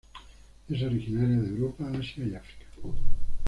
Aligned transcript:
Es 0.67 0.81
originaria 0.81 1.39
de 1.41 1.49
Europa, 1.49 1.85
Asia 1.95 2.25
y 2.25 2.33
África. 2.33 2.65